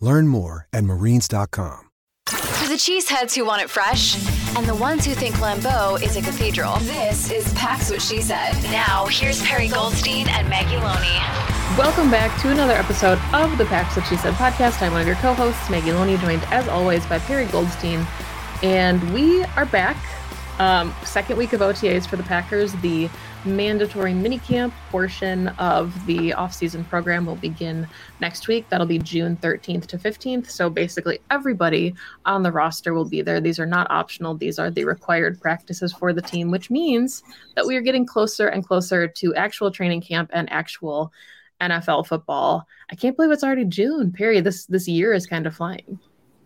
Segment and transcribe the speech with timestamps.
[0.00, 1.86] Learn more at marines.com.
[2.28, 4.16] For the cheeseheads who want it fresh
[4.56, 8.52] and the ones who think Lambeau is a cathedral, this is Pax What She Said.
[8.64, 11.16] Now, here's Perri Goldstein and Maggie Loney.
[11.78, 14.82] Welcome back to another episode of the Pax What She Said podcast.
[14.82, 18.06] I'm one of your co-hosts, Maggie Loney, joined as always by Perri Goldstein,
[18.62, 19.96] and we are back.
[20.58, 22.72] Um, second week of OTAs for the Packers.
[22.74, 23.08] The
[23.44, 27.86] mandatory minicamp portion of the off-season program will begin
[28.20, 28.68] next week.
[28.68, 30.50] That'll be June 13th to 15th.
[30.50, 33.40] So basically everybody on the roster will be there.
[33.40, 34.34] These are not optional.
[34.34, 37.22] These are the required practices for the team, which means
[37.56, 41.12] that we are getting closer and closer to actual training camp and actual
[41.60, 42.66] NFL football.
[42.90, 44.12] I can't believe it's already June.
[44.12, 44.44] Period.
[44.44, 45.98] This this year is kind of flying.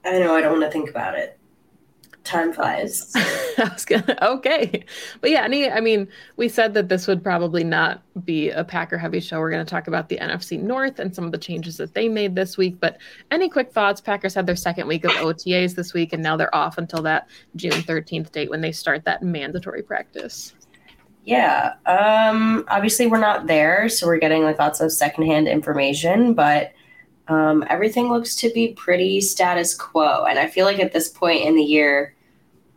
[0.04, 0.34] I know.
[0.34, 1.38] I don't want to think about it
[2.24, 3.10] time flies.
[3.16, 4.84] I was gonna okay,
[5.20, 8.98] but yeah, any, I mean, we said that this would probably not be a Packer
[8.98, 9.38] heavy show.
[9.40, 12.08] We're going to talk about the NFC North and some of the changes that they
[12.08, 12.78] made this week.
[12.80, 12.98] But
[13.30, 14.00] any quick thoughts?
[14.00, 17.28] Packers had their second week of OTAs this week, and now they're off until that
[17.56, 20.54] June 13th date when they start that mandatory practice.
[21.24, 26.72] Yeah, um, obviously we're not there, so we're getting like lots of secondhand information, but
[27.28, 30.24] um, everything looks to be pretty status quo.
[30.24, 32.14] And I feel like at this point in the year,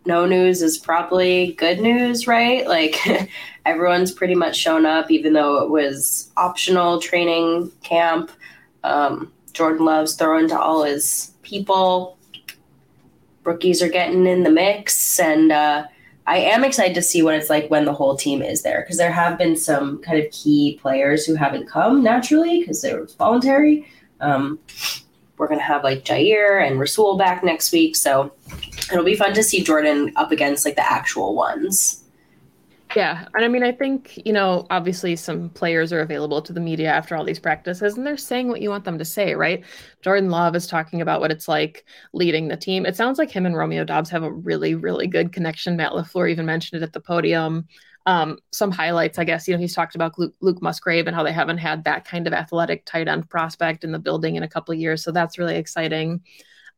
[0.05, 2.67] no news is probably good news, right?
[2.75, 2.97] Like
[3.65, 8.31] everyone's pretty much shown up, even though it was optional training camp.
[8.83, 12.17] Um, Jordan Love's throwing to all his people.
[13.43, 15.19] Rookies are getting in the mix.
[15.19, 15.85] And uh,
[16.27, 18.97] I am excited to see what it's like when the whole team is there because
[18.97, 23.07] there have been some kind of key players who haven't come naturally because they were
[23.17, 23.87] voluntary.
[24.21, 24.59] Um,
[25.37, 27.95] we're going to have like Jaire and Rasul back next week.
[27.95, 28.31] So
[28.91, 32.01] it'll be fun to see Jordan up against like the actual ones.
[32.95, 33.25] Yeah.
[33.33, 36.89] And I mean, I think, you know, obviously some players are available to the media
[36.89, 39.65] after all these practices and they're saying what you want them to say, right?
[40.01, 41.83] Jordan Love is talking about what it's like
[42.13, 42.85] leading the team.
[42.85, 45.75] It sounds like him and Romeo Doubs have a really, really good connection.
[45.75, 47.67] Matt LaFleur even mentioned it at the podium
[48.05, 49.47] um, some highlights, I guess.
[49.47, 52.27] You know, he's talked about Luke, Luke, Musgrave and how they haven't had that kind
[52.27, 55.03] of athletic tight end prospect in the building in a couple years.
[55.03, 56.21] So that's really exciting.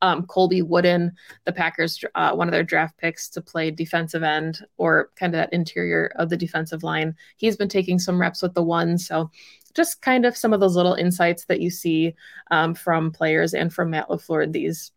[0.02, 1.12] Um, Colby Wooden,
[1.46, 5.40] the Packers, uh, one of their draft picks to play defensive end or kind of
[5.40, 7.16] that interior of the defensive line.
[7.38, 9.00] He's been taking some reps with the one.
[9.00, 9.32] So
[9.74, 12.16] just kind of some of those little insights that you see
[12.52, 14.92] um, from players and from Matt LaFleur these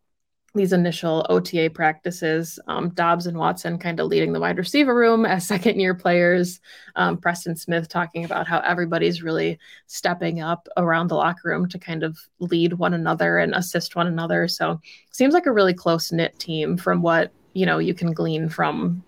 [0.55, 2.59] these initial OTA practices.
[2.67, 6.61] Um, Doubs and Watson kind of leading the wide receiver room as second year players.
[6.97, 11.79] Um, Preston Smith talking about how everybody's really stepping up around the locker room to
[11.79, 14.49] kind of lead one another and assist one another.
[14.49, 14.81] So
[15.13, 19.03] seems like a really close knit team from what you know you can glean from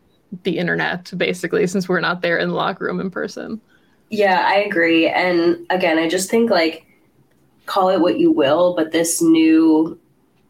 [0.45, 3.61] the internet, basically, since we're not there in the locker room in person.
[4.09, 5.09] Yeah, I agree.
[5.09, 6.87] And again, I just think like
[7.67, 9.99] call it what you will, but this new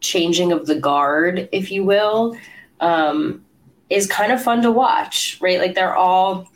[0.03, 2.37] changing of the guard, if you will,
[2.79, 3.43] um,
[3.89, 5.59] is kind of fun to watch, right?
[5.59, 6.51] Like they're all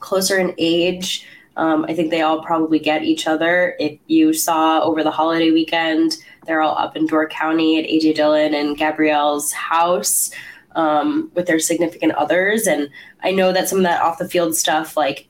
[0.00, 1.26] closer in age.
[1.56, 3.76] Um, I think they all probably get each other.
[3.78, 8.14] If you saw over the holiday weekend, they're all up in Door County at AJ
[8.14, 10.30] Dillon and Gabrielle's house
[10.74, 12.66] um, with their significant others.
[12.66, 12.88] And
[13.22, 15.28] I know that some of that off the field stuff, like,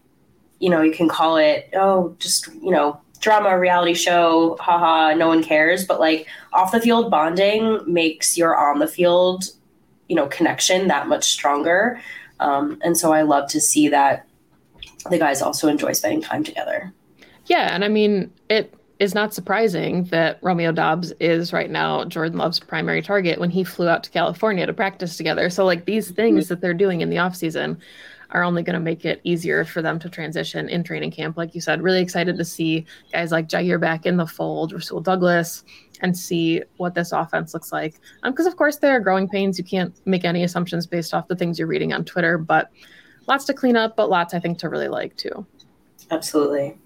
[0.61, 5.29] you know, you can call it, oh, just, you know, drama reality show, haha, no
[5.29, 5.85] one cares.
[5.85, 9.45] But like off the field bonding makes your on the field,
[10.09, 12.01] you know, connection that much stronger.
[12.41, 14.27] Um, and so I love to see that
[15.09, 16.93] the guys also enjoy spending time together.
[17.47, 22.39] Yeah, and I mean it is not surprising that Romeo Doubs is right now Jordan
[22.39, 25.49] Love's primary target when he flew out to California to practice together.
[25.49, 26.49] So like these things mm-hmm.
[26.49, 27.81] that they're doing in the off season
[28.33, 31.37] are only going to make it easier for them to transition in training camp.
[31.37, 35.01] Like you said, really excited to see guys like Jaire back in the fold, Rasul
[35.01, 35.65] Douglas,
[36.01, 38.01] and see what this offense looks like.
[38.23, 39.59] Because, um, of course, there are growing pains.
[39.59, 42.71] You can't make any assumptions based off the things you're reading on Twitter, but
[43.27, 45.47] lots to clean up, but lots, I think, to really like too.
[46.11, 46.79] Absolutely.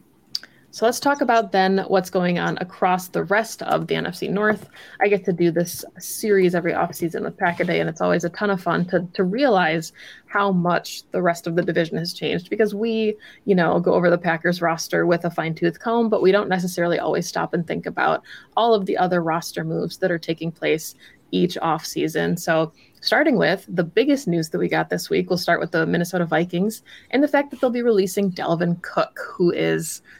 [0.75, 4.69] So let's talk about then what's going on across the rest of the NFC North.
[5.01, 8.25] I get to do this series every offseason with Pack a Day, and it's always
[8.25, 9.93] a ton of fun to, to realize
[10.27, 14.11] how much the rest of the division has changed because we, you know, go over
[14.11, 17.69] the Packers roster with a fine tooth comb, but we don't necessarily always stop and
[17.69, 18.25] think about
[18.57, 20.97] all of the other roster moves that are taking place
[21.31, 22.37] each offseason.
[22.37, 25.87] So starting with the biggest news that we got this week, we'll start with the
[25.87, 26.83] Minnesota Vikings
[27.13, 30.03] and the fact that they'll be releasing Dalvin Cook, who is–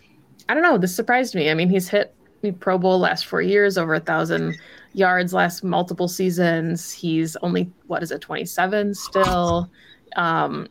[0.49, 0.79] I don't know.
[0.79, 1.51] This surprised me.
[1.51, 2.15] I mean, he's hit
[2.61, 4.57] Pro Bowl last four years, over a thousand
[4.93, 6.93] yards last multiple seasons.
[6.93, 9.71] He's only what is it, twenty seven still.
[10.17, 10.69] Um,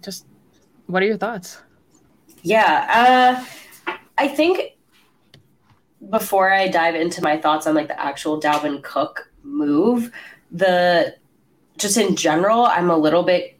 [0.00, 0.26] just
[0.86, 1.62] what are your thoughts?
[2.42, 3.44] Yeah,
[3.86, 4.76] uh, I think
[6.08, 10.10] before I dive into my thoughts on like the actual Dalvin Cook move,
[10.50, 11.14] the
[11.76, 13.59] just in general, I'm a little bit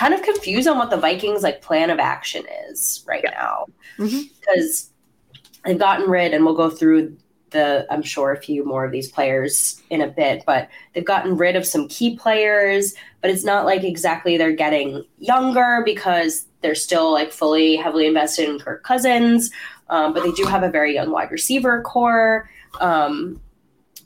[0.00, 3.32] kind of confused on what the Vikings like plan of action is right yeah.
[3.32, 3.66] now
[3.98, 4.90] because
[5.28, 5.68] mm-hmm.
[5.68, 7.14] they've gotten rid, and we'll go through
[7.50, 11.36] the I'm sure a few more of these players in a bit, but they've gotten
[11.36, 16.74] rid of some key players, but it's not like exactly they're getting younger because they're
[16.74, 19.50] still like fully heavily invested in Kirk Cousins.
[19.90, 22.48] Um, but they do have a very young wide receiver core.
[22.80, 23.38] Um,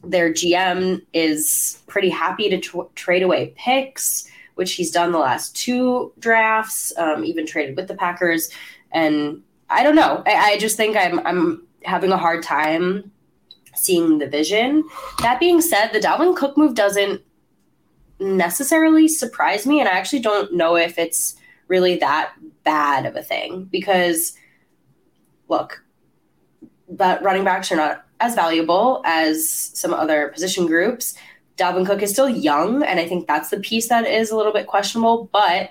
[0.02, 6.12] their GM is pretty happy to trade away picks which he's done the last two
[6.18, 8.50] drafts, um, even traded with the Packers.
[8.92, 10.22] And I don't know.
[10.26, 13.10] I, I just think I'm I'm having a hard time
[13.74, 14.84] seeing the vision.
[15.20, 17.22] That being said, the Dalvin Cook move doesn't
[18.20, 21.36] necessarily surprise me, and I actually don't know if it's
[21.68, 24.36] really that bad of a thing because
[25.48, 25.82] look,
[26.88, 31.14] that running backs are not as valuable as some other position groups.
[31.56, 34.52] Dalvin Cook is still young, and I think that's the piece that is a little
[34.52, 35.70] bit questionable, but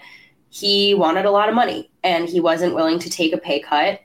[0.50, 4.02] he wanted a lot of money and he wasn't willing to take a pay cut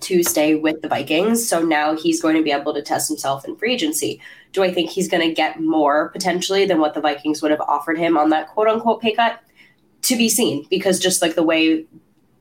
[0.00, 1.48] to stay with the Vikings.
[1.48, 4.20] So now he's going to be able to test himself in free agency.
[4.52, 7.60] Do I think he's going to get more potentially than what the Vikings would have
[7.60, 9.40] offered him on that quote unquote pay cut?
[10.02, 11.86] To be seen, because just like the way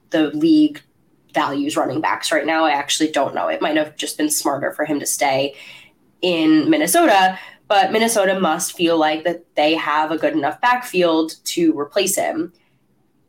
[0.09, 0.81] the league
[1.36, 3.50] values running backs right now, I actually don't know.
[3.50, 5.54] It might have just been smarter for him to stay
[6.24, 7.38] in Minnesota
[7.71, 12.51] but Minnesota must feel like that they have a good enough backfield to replace him.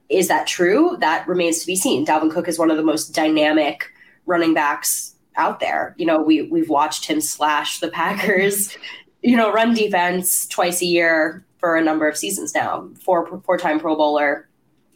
[0.09, 0.97] Is that true?
[0.99, 2.05] That remains to be seen.
[2.05, 3.93] Dalvin Cook is one of the most dynamic
[4.27, 5.94] running backs out there.
[5.97, 8.77] You know, we we've watched him slash the Packers,
[9.23, 12.91] you know, run defense twice a year for a number of seasons now.
[13.00, 14.49] Four four time Pro Bowler.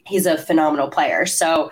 [0.06, 1.24] He's a phenomenal player.
[1.24, 1.70] So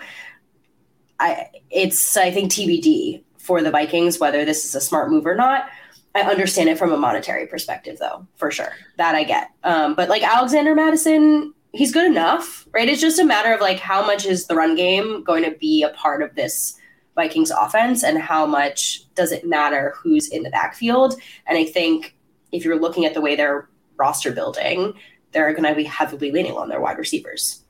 [1.19, 5.35] I it's I think TBD for the Vikings whether this is a smart move or
[5.35, 5.67] not.
[6.15, 8.71] I understand it from a monetary perspective, though, for sure.
[8.97, 9.51] That I get.
[9.63, 12.87] Um, but like Alexander Mattison, he's good enough, right?
[12.87, 15.83] It's just a matter of like how much is the run game going to be
[15.83, 16.79] a part of this
[17.15, 21.15] Vikings offense and how much does it matter who's in the backfield?
[21.47, 22.15] And I think
[22.51, 24.93] if you're looking at the way they're roster building,
[25.31, 27.61] they're going to be heavily leaning on their wide receivers.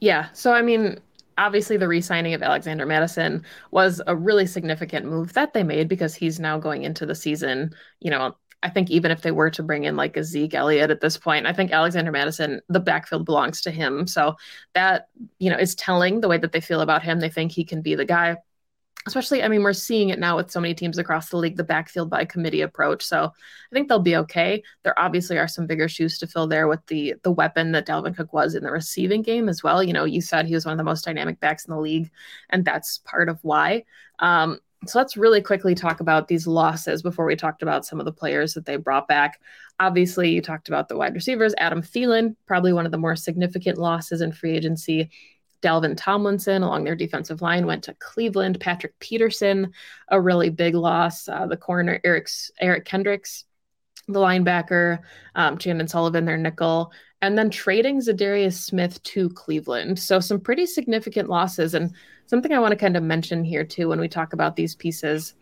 [0.00, 0.28] Yeah.
[0.34, 1.00] So, I mean,
[1.38, 6.14] obviously the re-signing of Alexander Mattison was a really significant move that they made because
[6.14, 9.62] he's now going into the season, you know, I think even if they were to
[9.62, 13.24] bring in like a Zeke Elliott at this point, I think Alexander Mattison, the backfield
[13.24, 14.06] belongs to him.
[14.06, 14.36] So
[14.74, 15.08] that,
[15.38, 17.20] you know, is telling the way that they feel about him.
[17.20, 18.38] They think he can be the guy
[19.06, 21.64] especially i mean we're seeing it now with so many teams across the league the
[21.64, 25.88] backfield by committee approach so i think they'll be okay there obviously are some bigger
[25.88, 29.22] shoes to fill there with the the weapon that dalvin cook was in the receiving
[29.22, 31.64] game as well you know you said he was one of the most dynamic backs
[31.64, 32.10] in the league
[32.50, 33.82] and that's part of why
[34.18, 38.04] um, so let's really quickly talk about these losses before we talked about some of
[38.04, 39.40] the players that they brought back.
[39.80, 41.54] Obviously, you talked about the wide receivers.
[41.58, 45.10] Adam Thielen, probably one of the more significant losses in free agency.
[45.62, 48.60] Dalvin Tomlinson along their defensive line went to Cleveland.
[48.60, 49.72] Patrick Peterson,
[50.08, 51.28] a really big loss.
[51.28, 53.44] Uh, the corner, Eric's, Eric Kendricks,
[54.08, 55.00] the linebacker,
[55.34, 59.98] um, Sullivan, their nickel, and then trading Za'Darius Smith to Cleveland.
[59.98, 61.74] So some pretty significant losses.
[61.74, 61.92] And
[62.26, 65.34] something I want to kind of mention here too when we talk about these pieces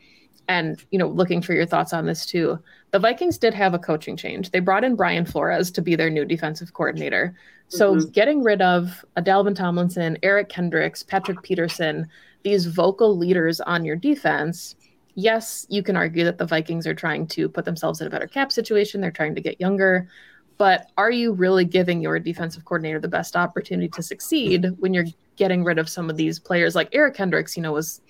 [0.48, 2.58] and you know looking for your thoughts on this too.
[2.90, 4.50] The vikings did have a coaching change.
[4.50, 7.34] They brought in brian flores to be their new defensive coordinator.
[7.68, 8.10] So mm-hmm.
[8.10, 12.06] getting rid of dalvin tomlinson eric kendricks patrick peterson
[12.42, 14.76] these vocal leaders on your defense
[15.14, 18.26] yes you can argue that the vikings are trying to put themselves in a better
[18.26, 19.00] cap situation.
[19.00, 20.08] They're trying to get younger.
[20.56, 25.06] But are you really giving your defensive coordinator the best opportunity to succeed when you're
[25.36, 26.74] getting rid of some of these players?
[26.74, 28.00] Like Eric Kendricks, you know, was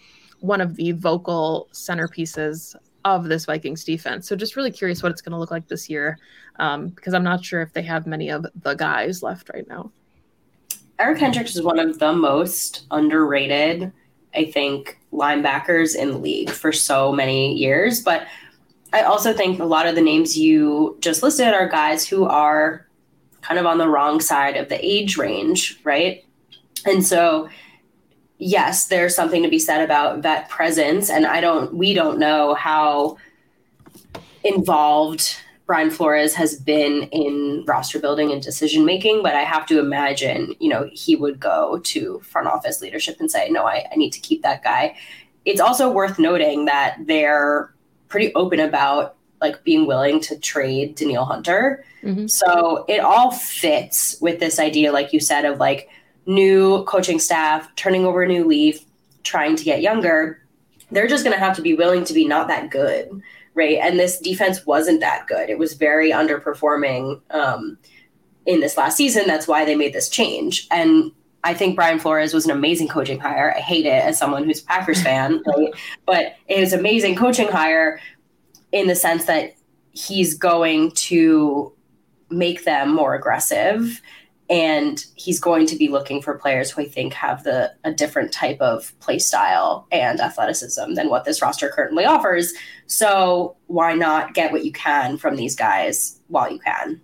[0.44, 4.28] one of the vocal centerpieces of this Vikings defense.
[4.28, 6.18] So just really curious what it's going to look like this year
[6.58, 9.90] um, because I'm not sure if they have many of the guys left right now.
[10.98, 13.90] Eric Hendricks is one of the most underrated,
[14.34, 18.02] I think, linebackers in the league for so many years.
[18.02, 18.26] But
[18.92, 22.86] I also think a lot of the names you just listed are guys who are
[23.40, 26.24] kind of on the wrong side of the age range, right?
[26.86, 27.48] And so,
[28.38, 31.10] yes, there's something to be said about vet presence.
[31.10, 33.16] And I don't, we don't know how
[34.42, 35.36] involved
[35.66, 40.54] Brian Flores has been in roster building and decision making, but I have to imagine,
[40.60, 44.12] you know, he would go to front office leadership and say, no, I, I need
[44.12, 44.96] to keep that guy.
[45.46, 47.72] It's also worth noting that they're
[48.08, 51.84] pretty open about like being willing to trade Danielle Hunter.
[52.02, 52.26] Mm-hmm.
[52.26, 55.88] So it all fits with this idea, like you said, of like
[56.26, 58.84] new coaching staff, turning over a new leaf,
[59.22, 60.40] trying to get younger.
[60.90, 63.22] They're just going to have to be willing to be not that good
[63.54, 63.78] right?
[63.80, 65.48] And this defense wasn't that good.
[65.48, 67.78] It was very underperforming um,
[68.46, 69.26] in this last season.
[69.26, 70.66] That's why they made this change.
[70.70, 71.12] And
[71.44, 73.54] I think Brian Flores was an amazing coaching hire.
[73.56, 75.72] I hate it as someone who's a Packers fan, right?
[76.04, 78.00] but it is amazing coaching hire
[78.72, 79.54] in the sense that
[79.92, 81.72] he's going to
[82.30, 84.00] make them more aggressive
[84.50, 88.32] and he's going to be looking for players who I think have the a different
[88.32, 92.52] type of play style and athleticism than what this roster currently offers.
[92.86, 97.00] So why not get what you can from these guys while you can?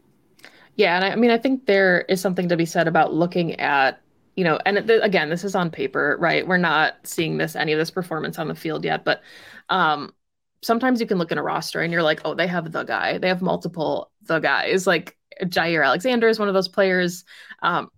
[0.76, 3.58] Yeah, and I, I mean I think there is something to be said about looking
[3.58, 4.00] at
[4.36, 6.46] you know, and th- again, this is on paper, right?
[6.46, 9.22] We're not seeing this any of this performance on the field yet, but
[9.68, 10.14] um,
[10.62, 13.18] sometimes you can look in a roster and you're like, oh, they have the guy,
[13.18, 17.24] they have multiple the guys, like Jaire Alexander is one of those players.
[17.62, 17.88] Um,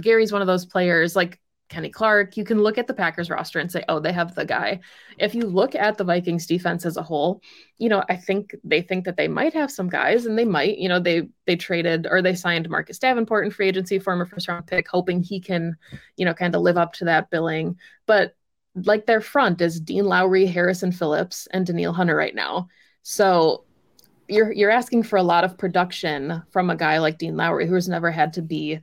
[0.00, 1.14] Gary is one of those players.
[1.14, 1.40] Like
[1.70, 4.44] Kenny Clark, you can look at the Packers roster and say, oh, they have the
[4.44, 4.80] guy.
[5.18, 7.40] If you look at the Vikings defense as a whole,
[7.78, 10.78] you know, I think they think that they might have some guys and they might,
[10.78, 14.48] you know, they they traded or they signed Marcus Davenport in free agency, former first
[14.48, 15.76] round pick, hoping he can,
[16.16, 17.76] you know, kind of live up to that billing.
[18.04, 18.34] But
[18.74, 22.68] like their front is Dean Lowry, Harrison Phillips, and Danielle Hunter right now.
[23.02, 23.64] So
[24.30, 27.74] you're you're asking for a lot of production from a guy like Dean Lowry, who
[27.74, 28.80] has never had to be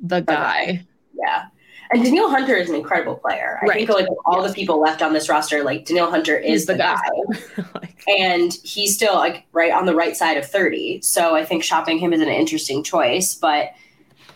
[0.00, 0.86] the guy.
[1.14, 1.46] Yeah.
[1.90, 3.58] And Danielle Hunter is an incredible player.
[3.62, 3.76] I right.
[3.76, 6.72] think like all the people left on this roster, like Danielle Hunter is he's the,
[6.72, 7.08] the guy.
[7.56, 7.64] guy.
[7.74, 11.02] like, and he's still like right on the right side of 30.
[11.02, 13.34] So I think shopping him is an interesting choice.
[13.34, 13.74] But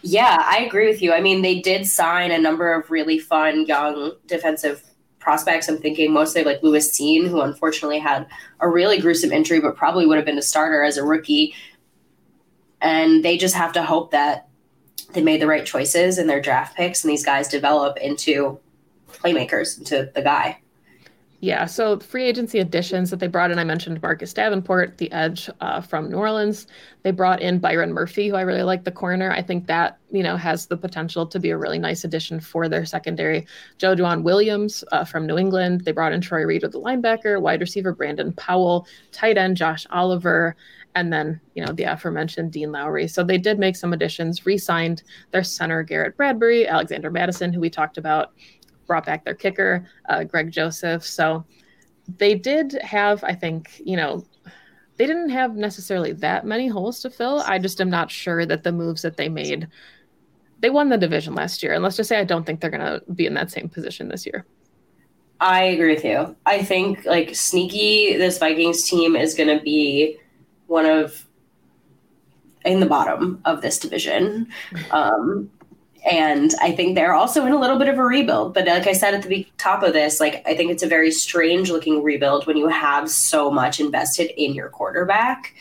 [0.02, 1.12] yeah, I agree with you.
[1.12, 4.82] I mean, they did sign a number of really fun young defensive
[5.28, 5.68] prospects.
[5.68, 8.26] I'm thinking mostly like Lewis Cine, who unfortunately had
[8.60, 11.54] a really gruesome injury, but probably would have been a starter as a rookie.
[12.80, 14.48] And they just have to hope that
[15.12, 18.58] they made the right choices in their draft picks and these guys develop into
[19.12, 20.60] playmakers, into the guy.
[21.40, 25.48] Yeah, so free agency additions that they brought in, I mentioned Marcus Davenport, the edge
[25.60, 26.66] uh, from New Orleans.
[27.04, 29.30] They brought in Byron Murphy, who I really like the corner.
[29.30, 32.68] I think that, you know, has the potential to be a really nice addition for
[32.68, 33.46] their secondary.
[33.78, 35.82] Joejuan Williams uh, from New England.
[35.82, 39.86] They brought in Troy Reed with the linebacker, wide receiver Brandon Powell, tight end Josh
[39.90, 40.56] Oliver,
[40.96, 43.06] and then, you know, the aforementioned Dean Lowry.
[43.06, 47.60] So they did make some additions, re signed their center Garrett Bradbury, Alexander Mattison, who
[47.60, 48.32] we talked about
[48.88, 51.04] brought back their kicker, uh, Greg Joseph.
[51.04, 51.44] So
[52.16, 54.24] they did have, I think, you know,
[54.96, 57.40] they didn't have necessarily that many holes to fill.
[57.46, 59.68] I just am not sure that the moves that they made,
[60.58, 61.74] they won the division last year.
[61.74, 64.08] And let's just say I don't think they're going to be in that same position
[64.08, 64.44] this year.
[65.38, 66.34] I agree with you.
[66.46, 70.18] I think like sneaky, this Vikings team is going to be
[70.66, 71.24] one of
[72.64, 74.48] in the bottom of this division.
[74.90, 75.48] Um,
[76.08, 78.54] and I think they're also in a little bit of a rebuild.
[78.54, 81.10] But like I said at the top of this, like I think it's a very
[81.10, 85.54] strange looking rebuild when you have so much invested in your quarterback.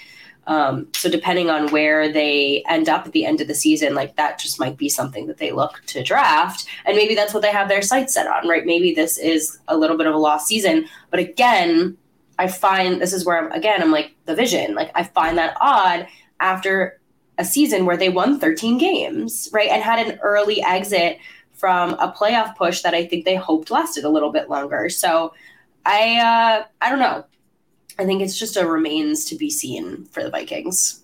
[0.48, 4.16] Um, so depending on where they end up at the end of the season, like
[4.16, 7.52] that just might be something that they look to draft, and maybe that's what they
[7.52, 8.66] have their sights set on, right?
[8.66, 11.98] Maybe this is a little bit of a lost season, but again,
[12.40, 15.58] I find this is where I'm again I'm like the vision, like I find that
[15.60, 16.08] odd
[16.40, 16.98] after
[17.38, 19.70] a season where they won 13 games, right?
[19.70, 21.20] And had an early exit
[21.54, 24.90] from a playoff push that I think they hoped lasted a little bit longer.
[24.90, 25.34] So
[25.86, 27.26] I uh I don't know.
[28.00, 31.04] I think it's just a remains to be seen for the Vikings.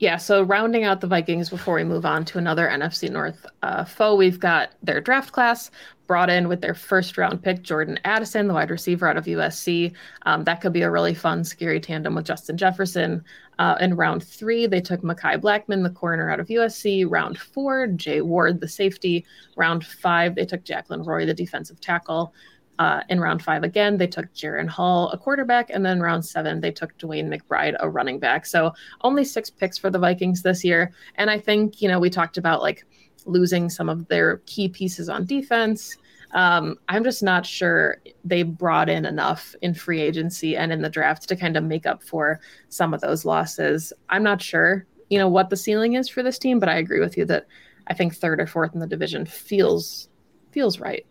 [0.00, 3.84] Yeah, so rounding out the Vikings before we move on to another NFC North uh,
[3.84, 5.70] foe, we've got their draft class
[6.06, 9.92] brought in with their first round pick, Jordan Addison, the wide receiver out of USC.
[10.22, 13.22] Um, that could be a really fun, scary tandem with Justin Jefferson.
[13.58, 17.04] Uh, in round three, they took Mekhi Blackmon, the corner out of USC.
[17.06, 19.26] Round four, Jay Ward, the safety.
[19.54, 22.32] Round five, they took Jaquelin Roy, the defensive tackle.
[22.80, 26.62] Uh, in round five, again, they took Jaren Hall, a quarterback, and then round seven,
[26.62, 28.46] they took DeWayne McBride, a running back.
[28.46, 28.72] So
[29.02, 30.90] only six picks for the Vikings this year.
[31.16, 32.86] And I think, you know, we talked about like
[33.26, 35.98] losing some of their key pieces on defense.
[36.32, 40.88] Um, I'm just not sure they brought in enough in free agency and in the
[40.88, 43.92] draft to kind of make up for some of those losses.
[44.08, 47.00] I'm not sure, you know, what the ceiling is for this team, but I agree
[47.00, 47.46] with you that
[47.88, 50.08] I think third or fourth in the division feels
[50.50, 51.04] feels right.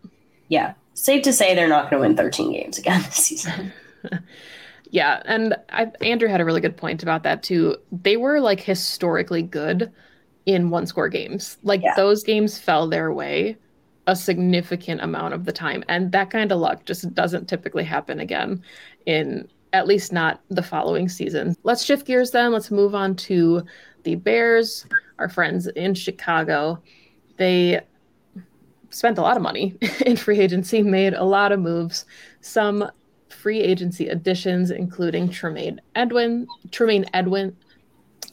[0.50, 3.72] Yeah, safe to say they're not going to win 13 games again this season.
[4.90, 7.76] yeah, and I, Andrew had a really good point about that too.
[7.90, 9.90] They were like historically good
[10.44, 11.56] in one score games.
[11.62, 11.94] Like yeah.
[11.96, 13.56] those games fell their way
[14.06, 18.18] a significant amount of the time and that kind of luck just doesn't typically happen
[18.18, 18.60] again
[19.06, 21.54] in at least not the following season.
[21.62, 22.52] Let's shift gears then.
[22.52, 23.62] Let's move on to
[24.02, 24.86] the Bears,
[25.18, 26.82] our friends in Chicago.
[27.36, 27.80] They
[28.90, 32.04] spent a lot of money in free agency, made a lot of moves,
[32.40, 32.90] some
[33.28, 37.56] free agency additions, including Tremaine Edwin, Tremaine Edwin.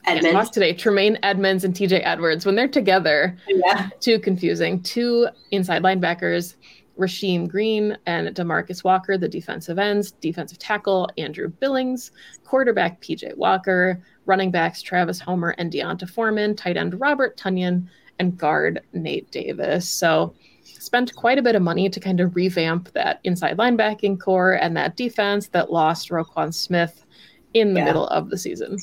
[0.05, 0.49] Edmunds.
[0.51, 2.45] today, Tremaine Edmunds and TJ Edwards.
[2.45, 3.89] When they're together, yeah.
[3.99, 4.81] too confusing.
[4.81, 6.55] Two inside linebackers,
[6.97, 12.11] Rasheem Green and Demarcus Walker, the defensive ends, defensive tackle, Andrew Billings,
[12.45, 17.87] quarterback PJ Walker, running backs Travis Homer and D'Onta Foreman, tight end Robert Tonyan,
[18.19, 19.87] and guard Nate Davis.
[19.87, 24.53] So spent quite a bit of money to kind of revamp that inside linebacking core
[24.53, 27.05] and that defense that lost Roquan Smith
[27.53, 27.85] in the yeah.
[27.85, 28.77] middle of the season.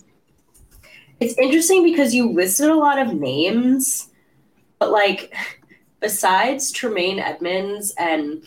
[1.20, 4.10] It's interesting because you listed a lot of names,
[4.78, 5.34] but like
[6.00, 8.42] besides Tremaine Edmunds and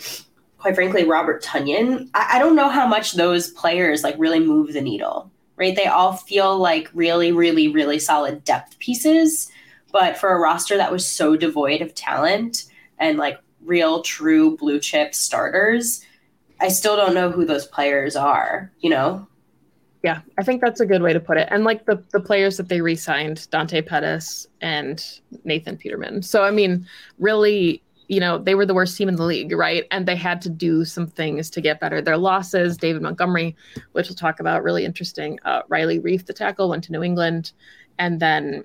[0.58, 4.74] quite frankly Robert Tonyan, I, I don't know how much those players like really move
[4.74, 5.32] the needle.
[5.56, 5.76] Right?
[5.76, 9.52] They all feel like really, really, really solid depth pieces
[9.98, 12.66] but for a roster that was so devoid of talent
[13.00, 16.06] and like real, true blue chip starters,
[16.62, 19.28] I still don't know who those players are, you know?
[20.04, 21.48] Yeah, I think that's a good way to put it.
[21.50, 25.04] And like the the players that they re-signed, Dante Pettis and
[25.44, 26.22] Nathan Peterman.
[26.22, 26.86] So I mean,
[27.18, 29.86] really, you know, they were the worst team in the league, right?
[29.90, 32.04] And they had to do some things to get better.
[32.04, 33.56] Their losses, David Montgomery,
[33.94, 35.40] which we'll talk about, really interesting.
[35.44, 37.52] Uh, Riley Reiff, the tackle, went to New England,
[37.98, 38.64] and then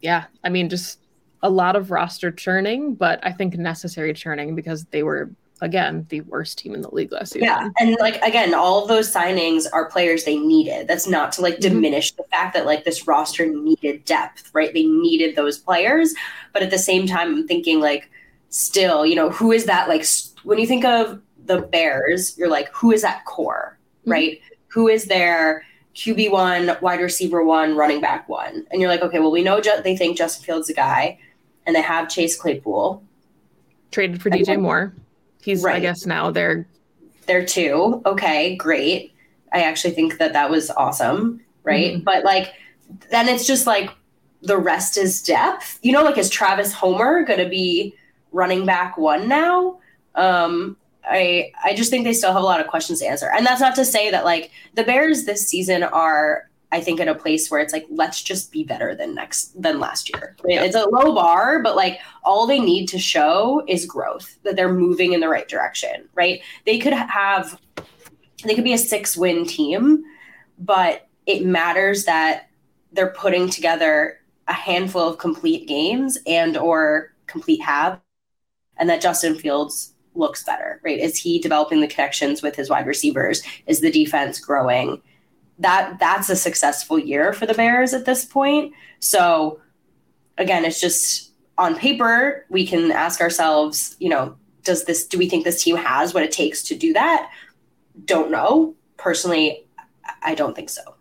[0.00, 0.98] yeah, I mean, just
[1.42, 5.30] a lot of roster churning, but I think necessary churning because they were
[5.62, 7.46] again the worst team in the league last season.
[7.46, 10.88] Yeah, and like again, all of those signings are players they needed.
[10.88, 11.74] That's not to like mm-hmm.
[11.74, 14.72] diminish the fact that like this roster needed depth, right?
[14.72, 16.14] They needed those players,
[16.52, 18.10] but at the same time, I'm thinking like
[18.50, 19.88] still, you know, who is that?
[19.88, 20.04] Like
[20.44, 24.10] when you think of the Bears, you're like, who is that core, mm-hmm.
[24.10, 24.40] right?
[24.68, 25.64] Who is there?
[25.94, 28.66] QB one, wide receiver one, running back one.
[28.70, 31.18] And you're like, okay, well, we know ju- they think Justin Fields a guy,
[31.66, 33.02] and they have Chase Claypool.
[33.90, 34.94] Traded for DJ then, Moore.
[35.42, 35.76] He's, right.
[35.76, 36.66] I guess, now they're.
[37.26, 38.02] They're two.
[38.06, 39.12] Okay, great.
[39.52, 41.94] I actually think that that was awesome, right?
[41.94, 42.04] Mm-hmm.
[42.04, 42.54] But like,
[43.10, 43.90] then it's just like
[44.42, 45.78] the rest is depth.
[45.82, 47.94] You know, like, is Travis Homer going to be
[48.32, 49.80] running back one now?
[50.14, 53.30] Um, I I just think they still have a lot of questions to answer.
[53.30, 57.08] And that's not to say that like the Bears this season are I think in
[57.08, 60.36] a place where it's like let's just be better than next than last year.
[60.46, 60.62] Yeah.
[60.62, 64.72] It's a low bar, but like all they need to show is growth that they're
[64.72, 66.40] moving in the right direction, right?
[66.66, 67.60] They could have
[68.44, 70.02] they could be a 6 win team,
[70.58, 72.48] but it matters that
[72.92, 78.00] they're putting together a handful of complete games and or complete half,
[78.76, 80.98] and that Justin Fields looks better, right?
[80.98, 83.42] Is he developing the connections with his wide receivers?
[83.66, 85.02] Is the defense growing?
[85.58, 88.72] That that's a successful year for the Bears at this point.
[89.00, 89.60] So
[90.38, 95.28] again, it's just on paper, we can ask ourselves, you know, does this do we
[95.28, 97.30] think this team has what it takes to do that?
[98.04, 98.74] Don't know.
[98.96, 99.66] Personally,
[100.22, 100.94] I don't think so.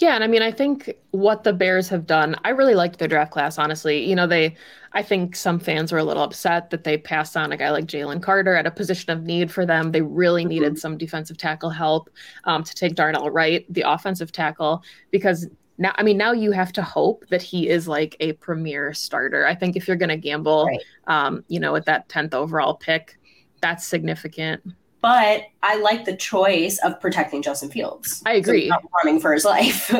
[0.00, 3.06] Yeah, and I mean, I think what the Bears have done, I really liked their
[3.06, 4.02] draft class, honestly.
[4.02, 4.56] You know, they,
[4.94, 7.84] I think some fans were a little upset that they passed on a guy like
[7.84, 9.92] Jalen Carter at a position of need for them.
[9.92, 12.08] They really needed some defensive tackle help
[12.44, 16.72] um, to take Darnell Wright, the offensive tackle, because now, I mean, now you have
[16.74, 19.46] to hope that he is like a premier starter.
[19.46, 20.80] I think if you're going to gamble, right.
[21.08, 23.18] um, you know, with that 10th overall pick,
[23.60, 24.62] that's significant
[25.02, 28.22] but I like the choice of protecting Justin Fields.
[28.26, 28.68] I agree.
[28.68, 29.92] So running for his life.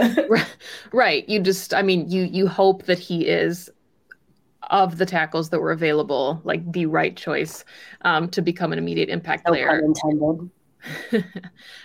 [0.92, 1.28] right.
[1.28, 3.70] You just, I mean, you you hope that he is
[4.70, 7.64] of the tackles that were available, like the right choice
[8.02, 9.80] um, to become an immediate impact no player.
[9.80, 10.50] intended.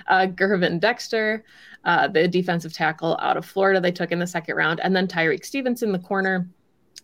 [0.07, 1.43] uh, Gervon Dexter,
[1.83, 5.07] uh, the defensive tackle out of Florida, they took in the second round, and then
[5.07, 6.47] Tyrique Stevenson, the corner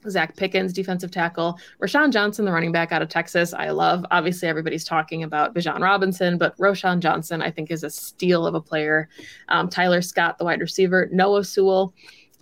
[0.06, 1.60] Zacch Pickens, defensive tackle.
[1.82, 4.06] Roschon Johnson, the running back out of Texas, I love.
[4.12, 8.56] Obviously, everybody's talking about Bijan Robinson, but Roschon Johnson, I think, is a steal of
[8.56, 9.10] a player.
[9.50, 11.10] Um, Tyler Scott, the wide receiver.
[11.12, 11.94] Noah Sewell,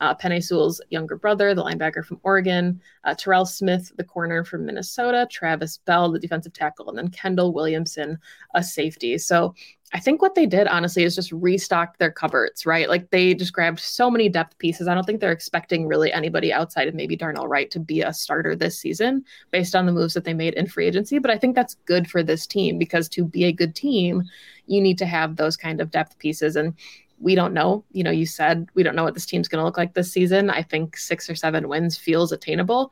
[0.02, 2.80] uh, Penei Sewell's younger brother, the linebacker from Oregon.
[3.04, 5.28] Uh, Terrell Smith, the corner from Minnesota.
[5.30, 6.90] Travis Bell, the defensive tackle.
[6.90, 8.18] And then Kendall Williamson,
[8.56, 9.18] a safety.
[9.18, 9.54] So
[9.92, 12.88] I think what they did honestly is just restock their cupboards, right?
[12.88, 14.88] Like they just grabbed so many depth pieces.
[14.88, 18.14] I don't think they're expecting really anybody outside of maybe Darnell Wright to be a
[18.14, 21.18] starter this season based on the moves that they made in free agency.
[21.18, 24.24] But I think that's good for this team because to be a good team,
[24.68, 26.56] you need to have those kind of depth pieces.
[26.56, 26.76] And
[27.18, 27.84] we don't know.
[27.92, 30.12] You know, you said we don't know what this team's going to look like this
[30.12, 30.52] season.
[30.52, 32.92] I think six or seven wins feels attainable.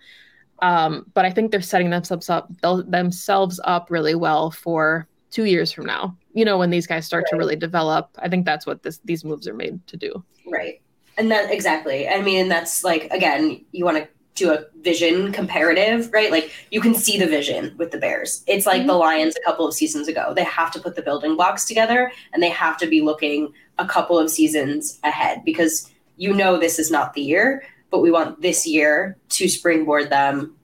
[0.64, 5.72] Um, but I think they're setting themselves up themselves up really well for two years
[5.72, 7.32] from now you know when these guys start right.
[7.32, 10.24] to really develop i think that's what this these moves are made to do.
[10.46, 10.82] Right.
[11.18, 12.08] And that exactly.
[12.08, 16.30] I mean that's like again you want to do a vision comparative right?
[16.32, 18.44] Like you can see the vision with the bears.
[18.46, 18.88] It's like mm-hmm.
[18.88, 20.34] the lions a couple of seasons ago.
[20.36, 23.88] They have to put the building blocks together and they have to be looking a
[23.88, 28.42] couple of seasons ahead because you know this is not the year but we want
[28.42, 30.56] this year to springboard them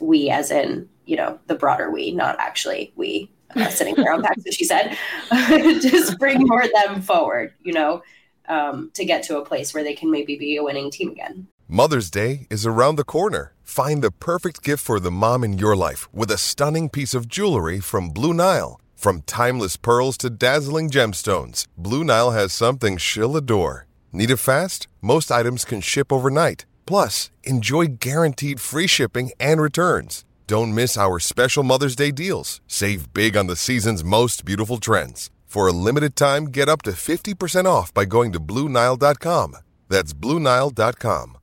[0.00, 4.22] we as in you know the broader we not actually we uh, sitting there on
[4.22, 4.96] Pax, she said,
[5.80, 8.02] just bring more of them forward, you know,
[8.48, 11.48] um, to get to a place where they can maybe be a winning team again.
[11.68, 13.52] Mother's Day is around the corner.
[13.64, 17.26] Find the perfect gift for the mom in your life with a stunning piece of
[17.26, 18.80] jewelry from Blue Nile.
[18.94, 23.86] From timeless pearls to dazzling gemstones, Blue Nile has something she'll adore.
[24.12, 24.86] Need it fast?
[25.02, 26.64] Most items can ship overnight.
[26.86, 30.24] Plus, enjoy guaranteed free shipping and returns.
[30.46, 32.60] Don't miss our special Mother's Day deals.
[32.68, 35.28] Save big on the season's most beautiful trends.
[35.44, 39.56] For a limited time, get up to 50% off by going to Bluenile.com.
[39.88, 41.38] That's Bluenile.com.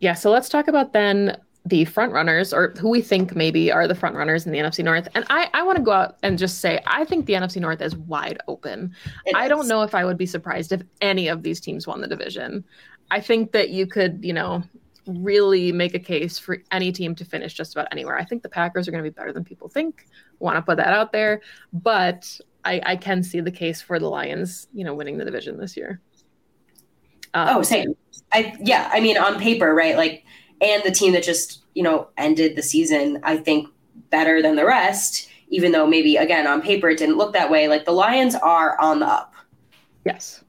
[0.00, 3.86] Yeah, so let's talk about then the front runners or who we think maybe are
[3.86, 5.06] the front runners in the NFC North.
[5.14, 7.80] And I, I want to go out and just say I think the NFC North
[7.80, 8.92] is wide open.
[9.26, 9.48] It I is.
[9.50, 12.64] don't know if I would be surprised if any of these teams won the division.
[13.12, 14.62] I think that you could, you know,
[15.06, 18.18] really make a case for any team to finish just about anywhere.
[18.18, 20.06] I think the Packers are going to be better than people think.
[20.38, 21.40] Want to put that out there,
[21.72, 25.58] but I, I can see the case for the Lions, you know, winning the division
[25.58, 26.00] this year.
[27.34, 27.94] Um, oh, same.
[28.32, 28.90] I yeah.
[28.92, 29.96] I mean, on paper, right?
[29.96, 30.24] Like,
[30.60, 33.68] and the team that just you know ended the season, I think
[34.10, 35.28] better than the rest.
[35.48, 37.68] Even though maybe again on paper it didn't look that way.
[37.68, 39.34] Like the Lions are on the up.
[40.04, 40.44] Yes,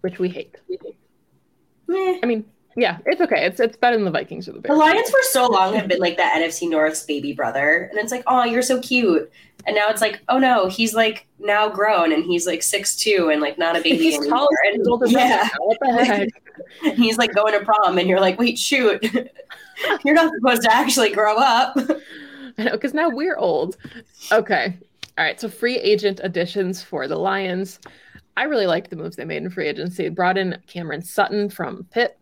[0.00, 0.56] which we hate.
[0.68, 2.20] We hate.
[2.22, 2.44] I mean,
[2.76, 3.46] yeah, it's okay.
[3.46, 4.76] It's it's better than the Vikings or the Bears.
[4.76, 8.10] The Lions for so long have been like the NFC North's baby brother, and it's
[8.10, 9.30] like, oh, you're so cute.
[9.66, 13.30] And now it's like, oh no, he's like now grown and he's like six two
[13.32, 14.48] and like not a baby he's anymore.
[14.64, 16.28] And, yeah, what the heck?
[16.96, 19.02] he's like going to prom, and you're like, wait, shoot,
[20.04, 21.76] you're not supposed to actually grow up.
[22.58, 23.76] I know, because now we're old.
[24.32, 24.76] Okay,
[25.16, 25.40] all right.
[25.40, 27.78] So free agent additions for the Lions.
[28.36, 30.08] I really liked the moves they made in free agency.
[30.08, 32.18] Brought in Cameron Sutton from Pitt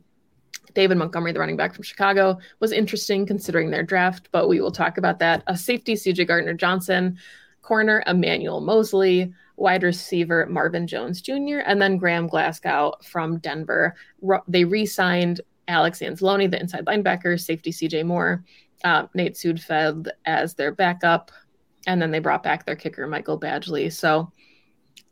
[0.74, 4.72] David Montgomery, the running back from Chicago, was interesting considering their draft, but we will
[4.72, 5.42] talk about that.
[5.46, 7.18] A safety, CJ Gardner Johnson,
[7.62, 13.94] corner, Emmanuel Moseley, wide receiver, Marvin Jones Jr., and then Graham Glasgow from Denver.
[14.48, 18.44] They re signed Alex Anzalone, the inside linebacker, safety, CJ Moore,
[18.84, 21.30] uh, Nate Sudfeld as their backup,
[21.86, 23.92] and then they brought back their kicker, Michael Badgley.
[23.92, 24.32] So,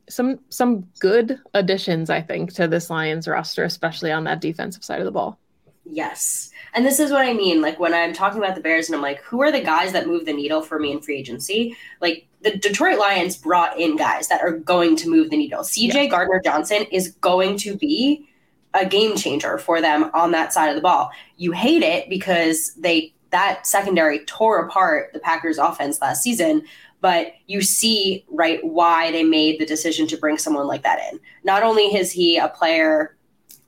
[0.08, 4.98] some some good additions, I think, to this Lions roster, especially on that defensive side
[4.98, 5.38] of the ball.
[5.84, 6.50] Yes.
[6.74, 7.60] And this is what I mean.
[7.60, 10.06] Like when I'm talking about the Bears and I'm like, who are the guys that
[10.06, 11.76] move the needle for me in free agency?
[12.00, 15.62] Like the Detroit Lions brought in guys that are going to move the needle.
[15.62, 16.06] CJ yeah.
[16.06, 18.28] Gardner Johnson is going to be
[18.74, 21.10] a game changer for them on that side of the ball.
[21.36, 26.62] You hate it because they that secondary tore apart the Packers offense last season,
[27.00, 31.20] but you see right why they made the decision to bring someone like that in.
[31.44, 33.16] Not only is he a player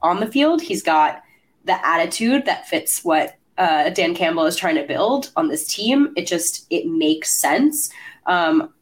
[0.03, 1.23] on the field, he's got
[1.65, 6.13] the attitude that fits what uh, Dan Campbell is trying to build on this team.
[6.17, 7.91] It just it makes sense.
[8.27, 8.73] Um,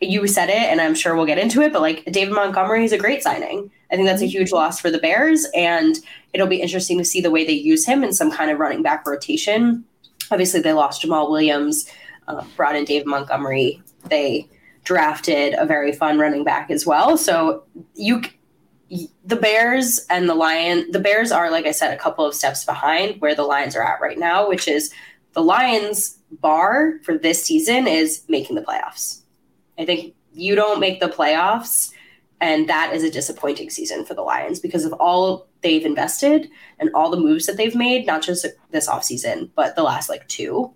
[0.00, 2.92] you said it, and I'm sure we'll get into it, but like David Montgomery is
[2.92, 3.70] a great signing.
[3.92, 5.96] I think that's a huge loss for the Bears, and
[6.32, 8.82] it'll be interesting to see the way they use him in some kind of running
[8.82, 9.84] back rotation.
[10.30, 11.90] Obviously, they lost Jamaal Williams,
[12.28, 13.82] uh, brought in David Montgomery.
[14.08, 14.48] They
[14.84, 17.18] drafted a very fun running back as well.
[17.18, 18.22] So you
[19.24, 22.64] the Bears and the Lion, the Bears are, like I said, a couple of steps
[22.64, 24.92] behind where the Lions are at right now, which is
[25.32, 29.22] the Lions' bar for this season is making the playoffs.
[29.78, 31.92] I think you don't make the playoffs,
[32.40, 36.90] and that is a disappointing season for the Lions because of all they've invested and
[36.94, 40.72] all the moves that they've made, not just this offseason, but the last like two.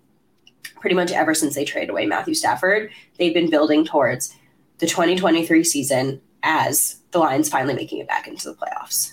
[0.79, 4.35] Pretty much ever since they traded away Matthew Stafford, they've been building towards
[4.77, 9.11] the 2023 season as the Lions finally making it back into the playoffs.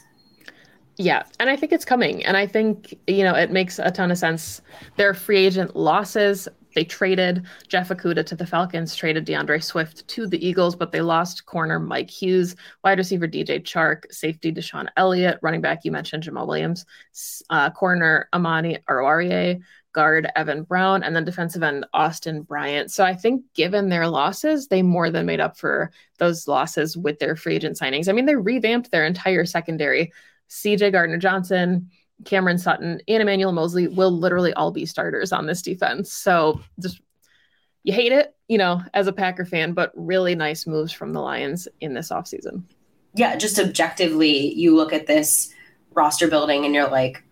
[0.96, 2.24] Yeah, and I think it's coming.
[2.24, 4.60] And I think, you know, it makes a ton of sense.
[4.96, 10.26] Their free agent losses, they traded Jeff Okudah to the Falcons, traded DeAndre Swift to
[10.26, 15.38] the Eagles, but they lost corner Mike Hughes, wide receiver DJ Chark, safety DeShon Elliott,
[15.42, 16.84] running back, you mentioned Jamaal Williams,
[17.50, 19.60] uh, corner Amani Oruwariye,
[19.92, 22.90] guard Evan Brown, and then defensive end Austin Bryant.
[22.90, 27.18] So I think given their losses, they more than made up for those losses with
[27.18, 28.08] their free agent signings.
[28.08, 30.12] I mean, they revamped their entire secondary.
[30.48, 31.90] CJ Gardner Johnson,
[32.24, 36.12] Cameron Sutton, and Emmanuel Moseley will literally all be starters on this defense.
[36.12, 37.00] So just
[37.82, 41.20] you hate it, you know, as a Packer fan, but really nice moves from the
[41.20, 42.62] Lions in this offseason.
[43.14, 45.52] Yeah, just objectively, you look at this
[45.92, 47.22] roster building and you're like,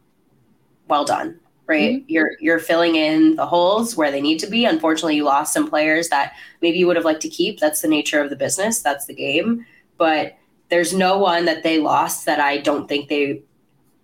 [0.88, 1.40] well done
[1.70, 1.98] right?
[1.98, 2.04] Mm-hmm.
[2.08, 4.64] You're you're filling in the holes where they need to be.
[4.64, 7.60] Unfortunately, you lost some players that maybe you would have liked to keep.
[7.60, 8.82] That's the nature of the business.
[8.82, 9.64] That's the game.
[9.96, 10.36] But
[10.68, 13.42] there's no one that they lost that I don't think they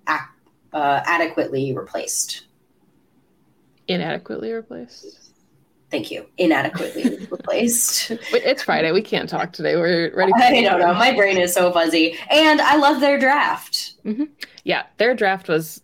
[0.09, 0.31] ac-
[0.77, 2.47] uh, adequately replaced.
[3.89, 5.31] Inadequately replaced.
[5.91, 6.27] Thank you.
[6.37, 8.11] Inadequately replaced.
[8.11, 8.93] It's Friday.
[8.93, 9.77] We can't talk today.
[9.77, 10.33] We're ready.
[10.33, 10.93] For- I don't know.
[10.95, 13.95] My brain is so fuzzy, and I love their draft.
[14.05, 14.25] Mm-hmm.
[14.65, 15.81] Yeah, their draft was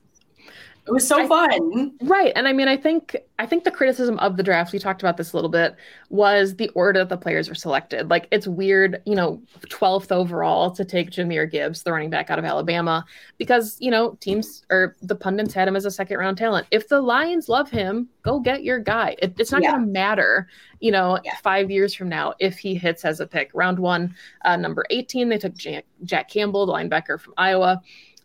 [0.84, 1.92] it was so I, fun.
[2.02, 2.32] Right.
[2.34, 5.16] And I mean, I think I think the criticism of the draft, we talked about
[5.16, 5.76] this a little bit,
[6.10, 8.10] was the order that the players were selected.
[8.10, 12.38] Like it's weird, you know, 12th overall to take Jahmyr Gibbs, the running back out
[12.40, 13.04] of Alabama,
[13.38, 16.66] because, you know, teams or the pundits had him as a second round talent.
[16.72, 19.14] If the Lions love him, go get your guy.
[19.20, 19.72] It, it's not yeah.
[19.72, 20.48] going to matter,
[20.80, 21.36] you know, yeah.
[21.44, 23.52] five years from now if he hits as a pick.
[23.54, 27.80] Round one, uh, number 18, they took Jack, Jack Campbell, the linebacker from Iowa.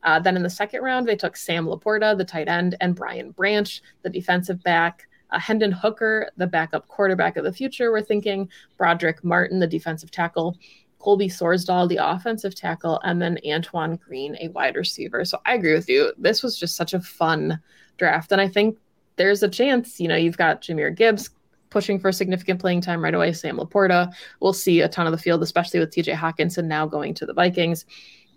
[0.08, 3.32] Uh, then in the second round, they took Sam LaPorta, the tight end, and Brian
[3.32, 5.06] Branch, the defensive back.
[5.32, 8.50] Uh, Hendon Hooker, the backup quarterback of the future, we're thinking.
[8.80, 10.58] Brodric Martin, the defensive tackle.
[11.00, 15.26] Colby Sorsdal, the offensive tackle, and then Antoine Green, a wide receiver.
[15.26, 16.14] So I agree with you.
[16.18, 17.60] This was just such a fun
[17.98, 18.32] draft.
[18.32, 18.78] And I think
[19.18, 21.32] there's a chance, you know, you've got Jahmyr Gibbs
[21.70, 23.34] pushing for significant playing time right away.
[23.34, 27.14] Sam LaPorta will see a ton of the field, especially with TJ Hockenson now going
[27.16, 27.86] to the Vikings.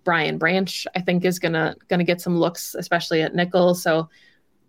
[0.04, 3.74] Brian Branch, I think, is gonna gonna get some looks, especially at nickel.
[3.74, 4.08] So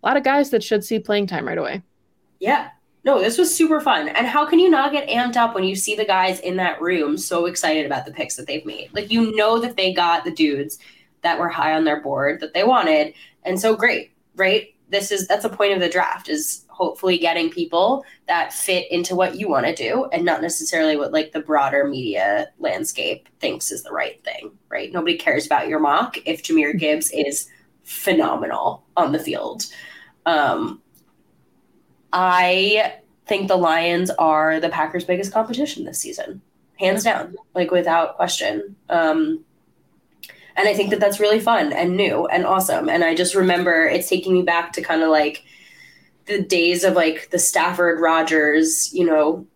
[0.02, 1.82] a lot of guys that should see playing time right away.
[2.40, 2.70] Yeah.
[3.04, 4.08] No, this was super fun.
[4.08, 6.80] And how can you not get amped up when you see the guys in that
[6.80, 8.90] room so excited about the picks that they've made?
[8.92, 10.78] Like you know that they got the dudes
[11.22, 13.14] that were high on their board that they wanted.
[13.44, 14.74] And so great, right?
[14.88, 19.14] This is that's a point of the draft is hopefully getting people that fit into
[19.14, 23.70] what you want to do and not necessarily what like the broader media landscape thinks
[23.70, 24.92] is the right thing, right?
[24.92, 27.48] Nobody cares about your mock if Jahmyr Gibbs is
[27.84, 29.66] phenomenal on the field.
[30.26, 30.82] Um,
[32.12, 32.94] I
[33.26, 36.42] think the Lions are the Packers' biggest competition this season,
[36.80, 38.74] hands down, like without question.
[38.88, 39.44] Um,
[40.56, 42.88] and I think that that's really fun and new and awesome.
[42.88, 45.44] And I just remember it's taking me back to kind of like
[46.26, 49.46] the days of like the Stafford Rodgers, you know,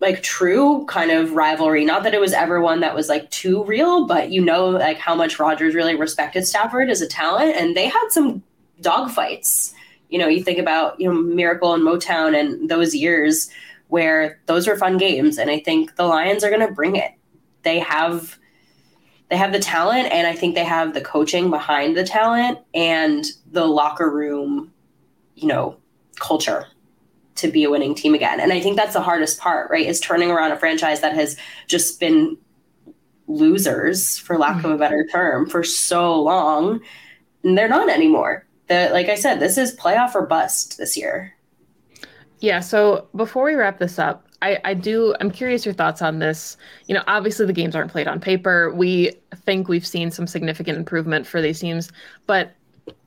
[0.00, 1.84] like true kind of rivalry.
[1.84, 4.98] Not that it was ever one that was like too real, but you know, like
[4.98, 8.42] how much Rodgers really respected Stafford as a talent, and they had some
[8.80, 9.74] dogfights.
[10.08, 13.50] You know, you think about you know Miracle and Motown and those years
[13.88, 17.12] where those were fun games, and I think the Lions are going to bring it.
[17.62, 18.38] They have
[19.30, 23.24] they have the talent and I think they have the coaching behind the talent and
[23.52, 24.72] the locker room,
[25.36, 25.76] you know,
[26.18, 26.66] culture
[27.36, 28.40] to be a winning team again.
[28.40, 29.86] And I think that's the hardest part, right?
[29.86, 32.36] Is turning around a franchise that has just been
[33.28, 34.78] losers, for lack of a mm-hmm.
[34.78, 36.80] better term, for so long.
[37.44, 38.46] And they're not anymore.
[38.68, 41.34] The, like I said, this is playoff or bust this year.
[42.40, 42.60] Yeah.
[42.60, 46.56] So before we wrap this up, I, I do I'm curious your thoughts on this.
[46.86, 48.72] You know, obviously the games aren't played on paper.
[48.72, 51.92] We think we've seen some significant improvement for these teams,
[52.26, 52.54] but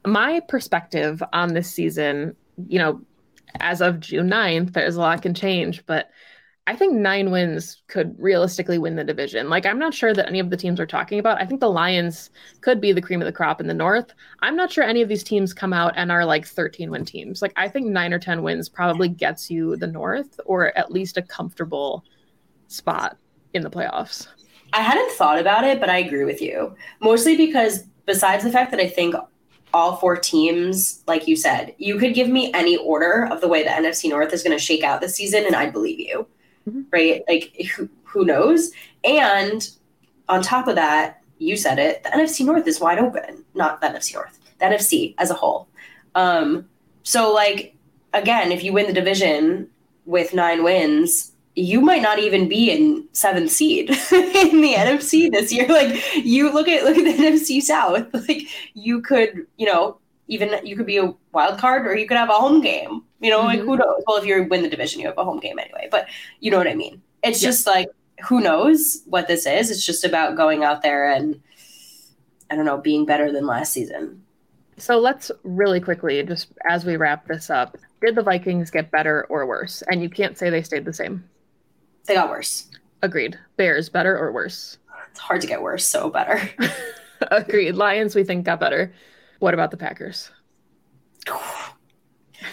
[0.06, 2.36] my perspective on this season,
[2.68, 3.02] you know,
[3.60, 6.10] as of June 9th, there's a lot can change, but
[6.66, 9.50] I think nine wins could realistically win the division.
[9.50, 11.70] Like, I'm not sure that any of the teams we're talking about, I think the
[11.70, 12.30] Lions
[12.62, 14.14] could be the cream of the crop in the North.
[14.40, 17.42] I'm not sure any of these teams come out and are like 13 win teams.
[17.42, 21.18] Like, I think nine or 10 wins probably gets you the North or at least
[21.18, 22.06] a comfortable
[22.70, 23.18] spot
[23.54, 24.28] in the playoffs.
[24.72, 26.76] I hadn't thought about it, but I agree with you.
[27.02, 29.16] Mostly because, besides the fact that I think
[29.74, 33.64] all four teams, like you said, you could give me any order of the way
[33.64, 36.28] the NFC North is going to shake out this season, and I'd believe you
[36.70, 36.82] mm-hmm.
[36.92, 37.24] right?
[37.28, 38.72] Like who, who knows?
[39.04, 39.68] And
[40.30, 43.44] on top of that, you said it, the NFC North is wide open.
[43.54, 45.68] Not the NFC North, the NFC as a whole.
[46.16, 46.68] Um,
[47.04, 47.76] so like
[48.14, 49.70] again, if you win the division
[50.06, 55.52] with nine wins, you might not even be in seventh seed in the NFC this
[55.52, 55.68] year.
[55.68, 58.08] Like you look at look at the NFC South.
[58.14, 62.18] Like you could, you know, even you could be a wild card or you could
[62.18, 63.04] have a home game.
[63.20, 63.48] You know, mm-hmm.
[63.48, 64.04] like who knows?
[64.08, 65.88] Well, if you win the division, you have a home game anyway.
[65.92, 66.08] But
[66.40, 67.02] you know what I mean.
[67.24, 67.90] It's just like
[68.24, 69.70] who knows what this is.
[69.70, 71.40] It's just about going out there and
[72.50, 74.24] I don't know, being better than last season.
[74.78, 79.26] So let's really quickly, just as we wrap this up, did the Vikings get better
[79.30, 79.84] or worse?
[79.88, 81.24] And you can't say they stayed the same.
[82.06, 82.70] They got worse.
[83.02, 83.38] Agreed.
[83.58, 84.78] Bears better or worse?
[85.12, 86.50] It's hard to get worse, so better.
[87.32, 87.76] Agreed.
[87.76, 88.94] Lions we think got better.
[89.40, 90.32] What about the Packers?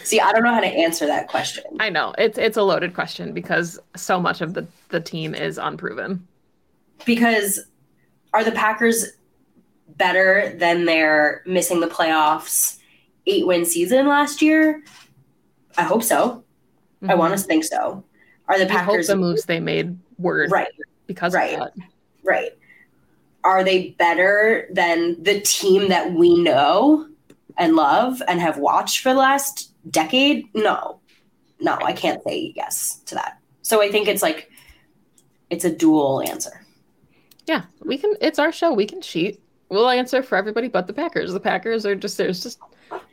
[0.05, 1.65] See, I don't know how to answer that question.
[1.81, 2.15] I know.
[2.17, 6.27] It's it's a loaded question because so much of the, the team is unproven.
[7.05, 7.61] Because
[8.33, 9.07] are the Packers
[9.97, 12.79] better than their missing the playoffs
[13.27, 14.83] eight win season last year?
[15.77, 16.45] I hope so.
[17.03, 17.11] Mm-hmm.
[17.11, 18.05] I want to think so.
[18.51, 20.73] Are the Packers the moves they made were right
[21.07, 21.57] because right.
[22.25, 22.51] Right.
[23.45, 27.09] Are they better than the team that we know
[27.57, 30.53] and love and have watched for the last decade?
[30.53, 31.01] No,
[31.61, 33.39] no, I can't say yes to that.
[33.63, 34.51] So I think it's like,
[35.49, 36.67] it's a dual answer.
[37.47, 38.73] Yeah, we can, it's our show.
[38.73, 39.41] We can cheat.
[39.69, 41.33] We'll answer for everybody but the Packers.
[41.33, 42.59] The Packers are just, there's just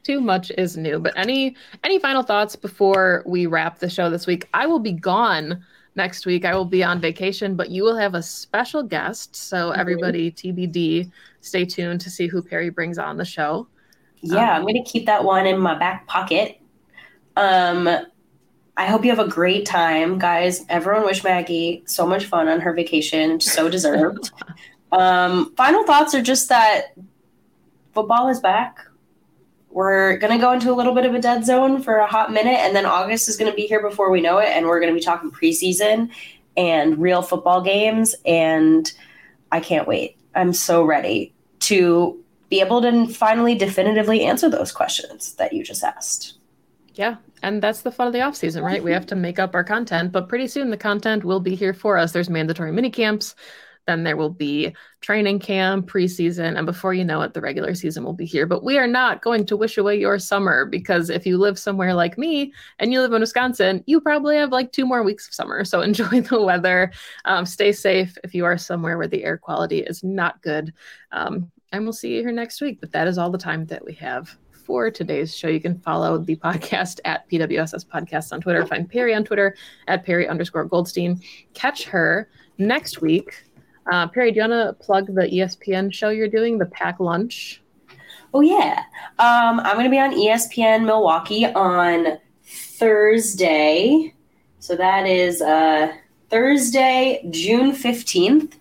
[0.03, 0.99] too much is new.
[0.99, 4.47] But any, any final thoughts before we wrap the show this week?
[4.53, 5.63] I will be gone
[5.95, 6.45] next week.
[6.45, 9.35] I will be on vacation, but you will have a special guest.
[9.35, 9.79] So mm-hmm.
[9.79, 11.11] everybody, TBD,
[11.41, 13.67] stay tuned to see who Perri brings on the show.
[14.21, 16.59] Yeah, um, I'm going to keep that one in my back pocket.
[17.35, 17.87] Um,
[18.77, 20.63] I hope you have a great time, guys.
[20.69, 23.39] Everyone wish Maggie so much fun on her vacation.
[23.39, 24.31] So deserved.
[24.91, 26.93] um, final thoughts are just that
[27.93, 28.79] football is back.
[29.77, 32.31] We're going to go into a little bit of a dead zone for a hot
[32.31, 34.47] minute, and then August is going to be here before we know it.
[34.47, 36.09] And we're going to be talking preseason
[36.57, 38.15] and real football games.
[38.25, 38.91] And
[39.51, 40.17] I can't wait.
[40.33, 45.83] I'm so ready to be able to finally definitively answer those questions that you just
[45.83, 46.39] asked.
[46.95, 47.17] Yeah.
[47.43, 48.83] And that's the fun of the off season, right?
[48.83, 51.75] We have to make up our content, but pretty soon the content will be here
[51.75, 52.13] for us.
[52.13, 53.35] There's mandatory mini camps,
[53.87, 58.03] then there will be training camp, preseason, and before you know it, the regular season
[58.03, 58.45] will be here.
[58.45, 61.93] But we are not going to wish away your summer because if you live somewhere
[61.93, 65.33] like me and you live in Wisconsin, you probably have like two more weeks of
[65.33, 65.63] summer.
[65.63, 66.91] So enjoy the weather.
[67.25, 70.73] Um, stay safe if you are somewhere where the air quality is not good.
[71.11, 72.79] Um, and we'll see you here next week.
[72.81, 75.47] But that is all the time that we have for today's show.
[75.47, 78.65] You can follow the podcast at PWSS Podcast on Twitter.
[78.65, 79.55] Find Perri on Twitter
[79.87, 81.21] at Perri underscore Goldstein.
[81.53, 83.46] Catch her next week.
[83.91, 87.61] Uh, Perri, do you want to plug the ESPN show you're doing, the Pack Lunch?
[88.33, 88.83] Oh, yeah.
[89.19, 94.13] Um, I'm going to be on ESPN Milwaukee on Thursday.
[94.59, 95.93] So that is uh,
[96.29, 98.53] Thursday, June 15th.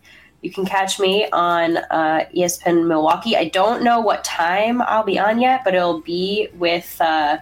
[0.43, 3.37] You can catch me on uh, ESPN Milwaukee.
[3.37, 7.39] I don't know what time I'll be on yet, but it'll be with uh,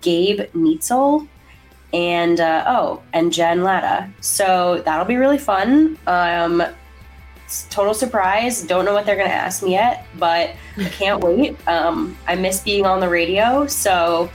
[0.00, 1.28] Gabe Neitzel
[1.92, 4.12] and uh, oh, and Jen Lada.
[4.20, 5.98] So that'll be really fun.
[6.08, 6.62] Um,
[7.70, 8.62] total surprise.
[8.62, 11.56] Don't know what they're gonna ask me yet, but I can't wait.
[11.68, 14.30] Um, I miss being on the radio, so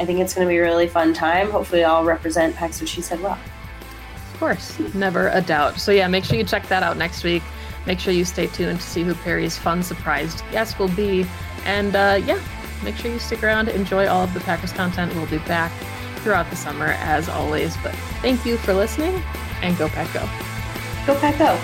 [0.00, 1.50] I think it's gonna be a really fun time.
[1.50, 3.38] Hopefully, I'll represent Pax what she said well.
[4.32, 5.78] Of course, never a doubt.
[5.78, 7.42] So yeah, make sure you check that out next week.
[7.86, 11.24] Make sure you stay tuned to see who Perri's fun surprised guest will be.
[11.64, 12.40] And uh, yeah,
[12.82, 15.14] make sure you stick around, enjoy all of the Packers content.
[15.14, 15.72] We'll be back
[16.18, 17.76] throughout the summer as always.
[17.78, 19.22] But thank you for listening
[19.62, 20.28] and go Pack Go.
[21.06, 21.58] Go Pack Go.